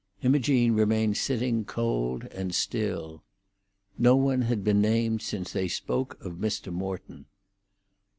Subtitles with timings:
[0.23, 3.21] Imogene remained sitting cold and still.
[3.99, 6.73] No one had been named since they spoke of Mr.
[6.73, 7.27] Morton.